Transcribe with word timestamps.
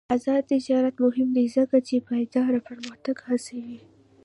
آزاد 0.15 0.43
تجارت 0.53 0.95
مهم 1.05 1.29
دی 1.35 1.45
ځکه 1.57 1.77
چې 1.87 2.05
پایداره 2.09 2.59
پرمختګ 2.69 3.17
هڅوي. 3.27 3.79